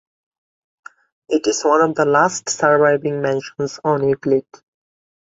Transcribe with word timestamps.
It 1.29 1.45
is 1.45 1.63
one 1.63 1.81
of 1.87 1.95
the 1.95 2.05
last 2.05 2.49
surviving 2.49 3.21
mansions 3.21 3.79
on 3.83 4.09
Euclid. 4.09 4.47